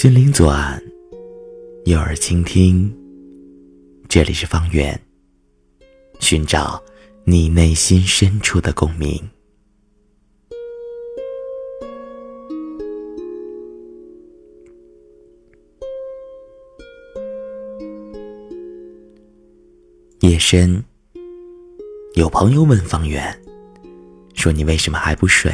[0.00, 0.80] 心灵左岸，
[1.86, 2.88] 右耳倾听。
[4.08, 4.96] 这里是方圆，
[6.20, 6.80] 寻找
[7.24, 9.28] 你内心深处的共鸣。
[20.20, 20.80] 夜深，
[22.14, 23.36] 有朋友问方圆，
[24.34, 25.52] 说：“你为什么还不睡？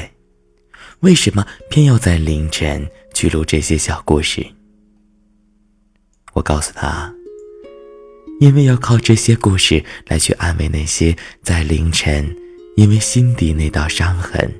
[1.00, 4.44] 为什么偏要在凌晨？”去录这些小故事，
[6.34, 7.14] 我告诉他，
[8.40, 12.36] 因为要靠这些故事来去安慰那些在凌晨
[12.76, 14.52] 因为心底那道伤痕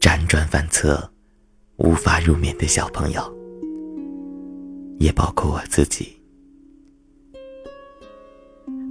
[0.00, 1.08] 辗转反侧、
[1.76, 3.22] 无法入眠的小朋友，
[4.98, 6.12] 也包括我自己。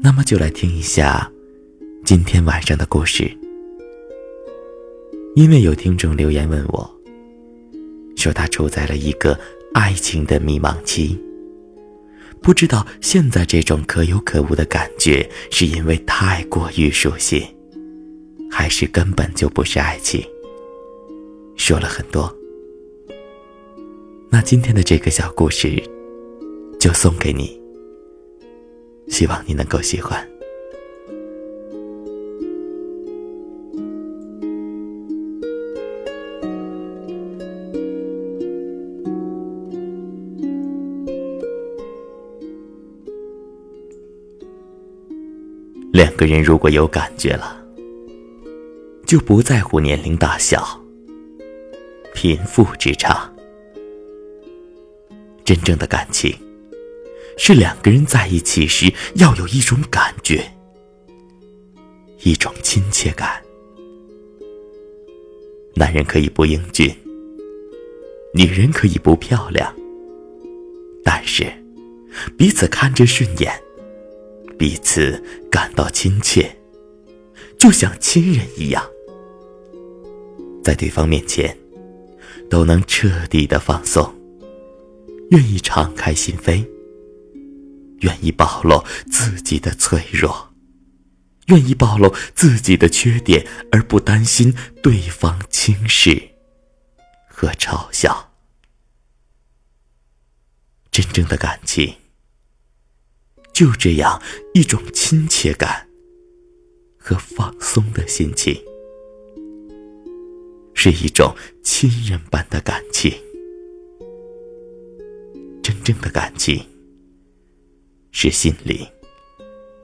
[0.02, 1.30] 那么，就来听一下
[2.06, 3.30] 今天晚上的故事，
[5.36, 7.03] 因为有听众留言问我。
[8.24, 9.38] 说他处在了一个
[9.74, 11.20] 爱情的迷茫期，
[12.42, 17.46] 不知道现在这种可有可无的感觉是因为太过于熟悉，
[18.50, 20.26] 还是根本就不是爱情。
[21.58, 22.34] 说了很多，
[24.30, 25.84] 那今天的这个小故事
[26.80, 27.62] 就送给你，
[29.10, 30.26] 希望你能够喜欢。
[45.94, 47.64] 两个人如果有感觉了，
[49.06, 50.84] 就不在乎年龄大小、
[52.16, 53.32] 贫富之差。
[55.46, 56.36] 真正的感情，
[57.38, 60.44] 是两个人在一起时要有一种感觉，
[62.24, 63.40] 一种亲切感。
[65.76, 66.92] 男人可以不英俊，
[68.34, 69.72] 女人可以不漂亮，
[71.04, 71.46] 但是
[72.36, 73.63] 彼此看着顺眼。
[74.58, 75.22] 彼此
[75.52, 76.56] 感到亲切，
[77.58, 78.84] 就像亲人一样，
[80.64, 81.58] 在对方面前
[82.50, 84.14] 都能彻底的放松，
[85.32, 86.66] 愿意敞开心扉，
[88.00, 90.54] 愿意暴露自己的脆弱，
[91.48, 96.30] 愿意暴露自己的缺点，而不担心对方轻视
[97.28, 98.32] 和嘲笑。
[100.92, 101.96] 真正的感情。
[103.54, 104.20] 就这样
[104.54, 105.88] 一种亲切感
[106.98, 108.60] 和放松的心情，
[110.74, 113.14] 是一种亲人般的感情。
[115.62, 116.66] 真正的感情
[118.12, 118.86] 是心灵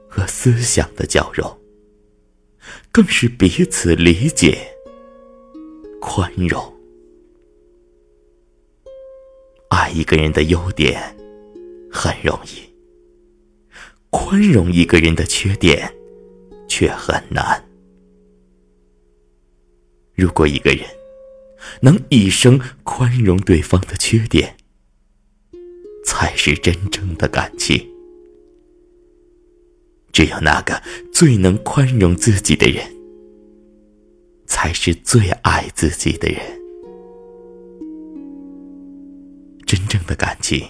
[0.09, 1.58] 和思想的交融，
[2.91, 4.75] 更是彼此理解、
[6.02, 6.74] 宽容。
[9.69, 11.16] 爱一个人的优点
[11.91, 12.69] 很容易。
[14.09, 15.94] 宽容一个人的缺点，
[16.68, 17.64] 却很难。
[20.16, 20.84] 如果一个人
[21.81, 24.58] 能一生宽容对方的缺点，
[26.03, 27.88] 才是真正的感情。
[30.12, 30.81] 只有那个
[31.14, 32.84] 最能宽容自己的人，
[34.47, 36.41] 才是最爱自己的人。
[39.66, 40.68] 真正的感情，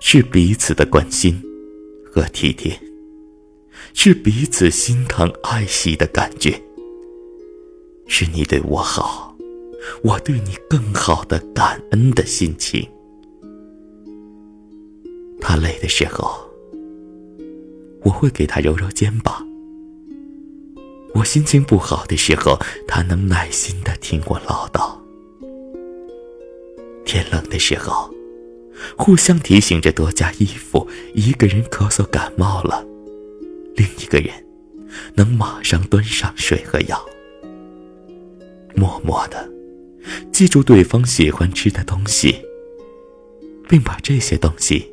[0.00, 1.40] 是彼此的关心。
[2.20, 2.78] 和体贴，
[3.94, 6.60] 是彼此心疼爱惜的感觉，
[8.06, 9.34] 是你对我好，
[10.02, 12.86] 我对你更好的感恩的心情。
[15.40, 16.30] 他累的时候，
[18.02, 19.42] 我会给他揉揉肩膀；
[21.14, 24.94] 我心情不好的时候，他能耐心的听我唠叨。
[27.06, 28.12] 天冷的时候。
[28.96, 32.84] 互相提醒着多加衣服，一个人咳嗽感冒了，
[33.76, 34.32] 另一个人
[35.14, 37.04] 能马上端上水和药。
[38.74, 39.50] 默默的
[40.32, 42.40] 记住对方喜欢吃的东西，
[43.68, 44.90] 并把这些东西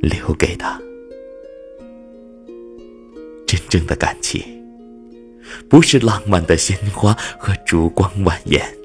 [0.00, 0.80] 留给他。
[3.46, 4.42] 真正的感情，
[5.68, 8.79] 不是浪漫的鲜花和烛光晚宴。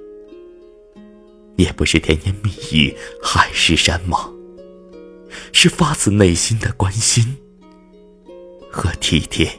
[1.55, 4.19] 也不是甜言蜜语、海誓山盟，
[5.53, 7.37] 是发自内心的关心
[8.69, 9.49] 和体贴，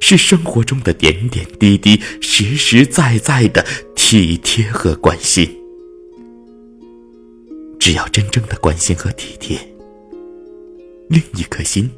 [0.00, 5.48] 是生活中的点点滴滴、实实在在的体贴和关心。
[7.78, 9.58] 只要真正的关心和体贴，
[11.08, 11.90] 另一颗心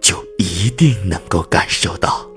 [0.00, 2.28] 就一定能够感受到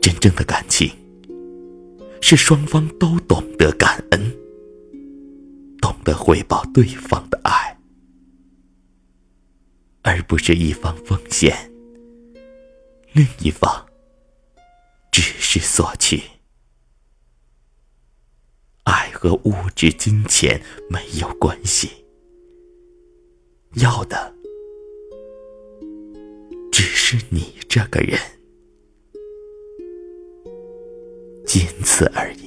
[0.00, 0.88] 真正的感情。
[2.30, 4.20] 是双方都懂得感恩，
[5.80, 7.74] 懂得回报对方的爱，
[10.02, 11.56] 而不是一方奉献，
[13.14, 13.88] 另一方
[15.10, 16.20] 只是索取。
[18.84, 20.60] 爱和物质金钱
[20.90, 22.04] 没有关系，
[23.76, 24.34] 要的
[26.70, 28.20] 只是你这个人，
[31.48, 32.46] 仅此而已。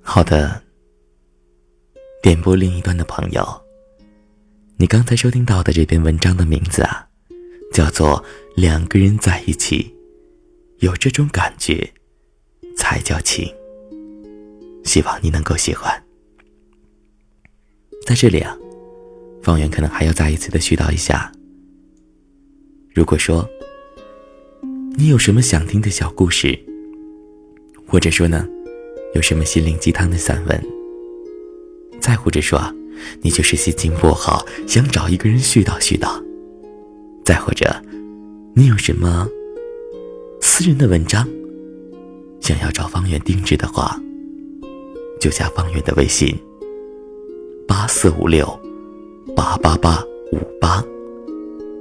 [0.00, 0.62] 好的，
[2.22, 3.44] 点播另一端的朋友，
[4.78, 7.08] 你刚才收听到的这篇文章的名字啊，
[7.72, 8.22] 叫做
[8.60, 9.90] 《两个人在一起，
[10.80, 11.90] 有这种感觉
[12.76, 13.46] 才叫情》。
[14.84, 15.90] 希望你能够喜欢。
[18.06, 18.54] 在这里啊，
[19.42, 21.32] 方圆可能还要再一次的絮叨一下：
[22.94, 23.48] 如果说
[24.98, 26.58] 你有什么想听的小故事，
[27.86, 28.46] 或者说呢？
[29.14, 30.66] 有什么心灵鸡汤的散文？
[31.98, 32.60] 再或者说，
[33.22, 36.22] 你就是心情不好，想找一个人絮叨絮叨；
[37.24, 37.74] 再或者，
[38.54, 39.28] 你有什么
[40.40, 41.28] 私人的文章，
[42.40, 44.00] 想要找方圆定制的话，
[45.20, 46.36] 就加方圆的微信：
[47.66, 48.46] 八四五六
[49.34, 50.02] 八八八
[50.32, 50.84] 五八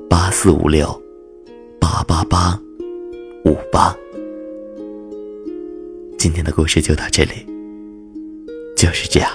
[0.09, 0.87] 八四五六
[1.79, 2.59] 八八八
[3.45, 3.95] 五八。
[6.17, 7.45] 今天的故事就到这里，
[8.75, 9.29] 就是这样。